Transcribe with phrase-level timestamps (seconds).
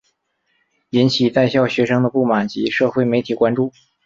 [0.89, 3.71] 引起在校学生的不满及社会媒体关注。